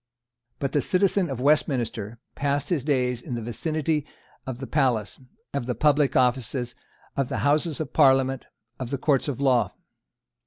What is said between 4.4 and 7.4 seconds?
of the palace, of the public offices, of the